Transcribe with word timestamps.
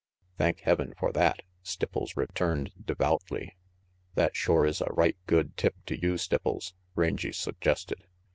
"Thank 0.35 0.61
Heaven 0.61 0.95
for 0.97 1.11
that," 1.11 1.43
Stipples 1.63 2.17
returned 2.17 2.71
devoutly. 2.85 3.55
"That 4.15 4.35
shore 4.35 4.65
is 4.65 4.81
a 4.81 4.85
right 4.85 5.15
good 5.27 5.55
tip 5.57 5.75
to 5.85 5.95
you, 5.95 6.13
Stipples," 6.17 6.73
Rangy 6.95 7.31
suggested. 7.31 8.07